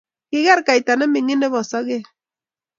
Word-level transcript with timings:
kiger 0.29 0.59
kaita 0.67 0.93
nemenging' 0.99 1.41
nebo 1.41 1.59
sokek. 1.71 2.03